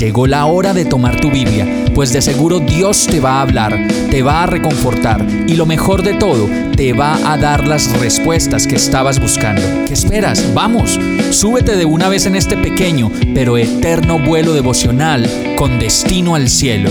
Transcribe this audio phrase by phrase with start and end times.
[0.00, 3.86] Llegó la hora de tomar tu Biblia, pues de seguro Dios te va a hablar,
[4.10, 8.66] te va a reconfortar y lo mejor de todo, te va a dar las respuestas
[8.66, 9.60] que estabas buscando.
[9.86, 10.54] ¿Qué esperas?
[10.54, 10.98] Vamos,
[11.32, 15.28] súbete de una vez en este pequeño pero eterno vuelo devocional
[15.58, 16.88] con destino al cielo.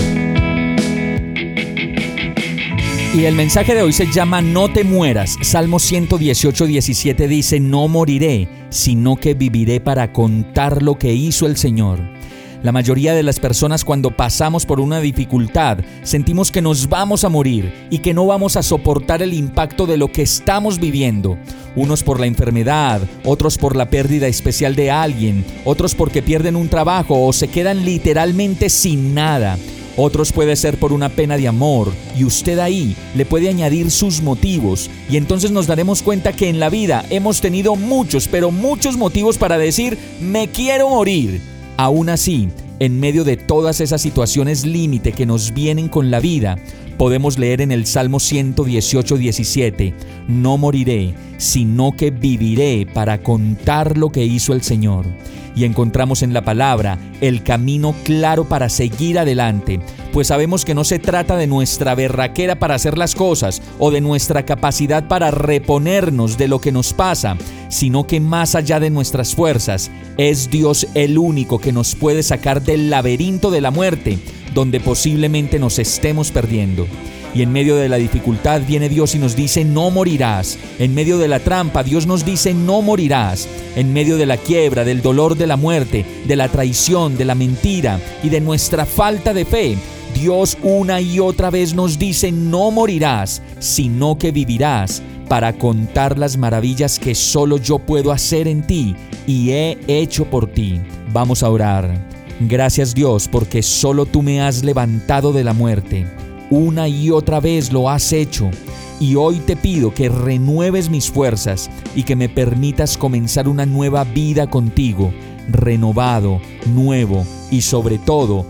[3.12, 5.36] Y el mensaje de hoy se llama No te mueras.
[5.42, 11.56] Salmo 118, 17 dice, No moriré, sino que viviré para contar lo que hizo el
[11.56, 12.19] Señor.
[12.62, 17.30] La mayoría de las personas cuando pasamos por una dificultad sentimos que nos vamos a
[17.30, 21.38] morir y que no vamos a soportar el impacto de lo que estamos viviendo.
[21.74, 26.68] Unos por la enfermedad, otros por la pérdida especial de alguien, otros porque pierden un
[26.68, 29.56] trabajo o se quedan literalmente sin nada.
[29.96, 34.20] Otros puede ser por una pena de amor y usted ahí le puede añadir sus
[34.20, 38.98] motivos y entonces nos daremos cuenta que en la vida hemos tenido muchos, pero muchos
[38.98, 41.40] motivos para decir me quiero morir.
[41.80, 46.58] Aún así, en medio de todas esas situaciones límite que nos vienen con la vida,
[46.98, 49.94] podemos leer en el Salmo 118, 17,
[50.28, 55.06] no moriré, sino que viviré para contar lo que hizo el Señor.
[55.54, 59.80] Y encontramos en la palabra el camino claro para seguir adelante,
[60.12, 64.00] pues sabemos que no se trata de nuestra berraquera para hacer las cosas o de
[64.00, 67.36] nuestra capacidad para reponernos de lo que nos pasa,
[67.68, 72.62] sino que más allá de nuestras fuerzas, es Dios el único que nos puede sacar
[72.62, 74.18] del laberinto de la muerte,
[74.54, 76.86] donde posiblemente nos estemos perdiendo.
[77.34, 80.58] Y en medio de la dificultad viene Dios y nos dice, no morirás.
[80.78, 83.48] En medio de la trampa, Dios nos dice, no morirás.
[83.76, 87.34] En medio de la quiebra, del dolor de la muerte, de la traición, de la
[87.34, 89.76] mentira y de nuestra falta de fe,
[90.14, 96.36] Dios una y otra vez nos dice, no morirás, sino que vivirás para contar las
[96.36, 98.96] maravillas que solo yo puedo hacer en ti
[99.26, 100.80] y he hecho por ti.
[101.12, 102.08] Vamos a orar.
[102.40, 106.06] Gracias Dios porque solo tú me has levantado de la muerte.
[106.50, 108.50] Una y otra vez lo has hecho.
[108.98, 114.04] Y hoy te pido que renueves mis fuerzas y que me permitas comenzar una nueva
[114.04, 115.12] vida contigo,
[115.48, 118.44] renovado, nuevo y sobre todo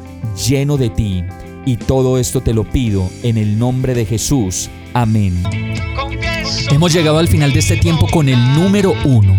[0.49, 1.25] lleno de ti.
[1.67, 4.71] Y todo esto te lo pido en el nombre de Jesús.
[4.95, 5.43] Amén.
[6.71, 9.39] Hemos llegado al final de este tiempo con el número uno.